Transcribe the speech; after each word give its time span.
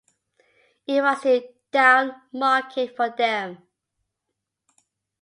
It 0.87 0.99
was 0.99 1.21
too 1.21 1.43
downmarket 1.71 2.95
for 2.95 3.11
them. 3.15 3.59